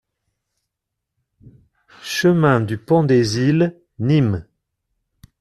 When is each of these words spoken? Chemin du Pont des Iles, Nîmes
Chemin 2.01 2.59
du 2.61 2.79
Pont 2.79 3.03
des 3.03 3.37
Iles, 3.37 3.79
Nîmes 3.99 4.47